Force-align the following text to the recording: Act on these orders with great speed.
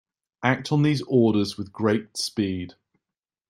Act 0.41 0.71
on 0.71 0.81
these 0.81 1.03
orders 1.03 1.59
with 1.59 1.71
great 1.71 2.17
speed. 2.17 2.73